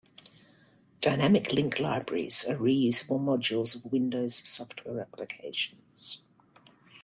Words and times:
Dynamic 0.99 1.51
Link 1.53 1.79
Libraries 1.79 2.49
are 2.49 2.57
reusable 2.57 3.19
modules 3.19 3.75
of 3.75 3.91
windows 3.91 4.33
software 4.37 4.99
applications. 5.01 6.23